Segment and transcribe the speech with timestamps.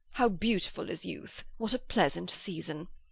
[0.13, 2.87] How beautiful is youth, what a pleasant season!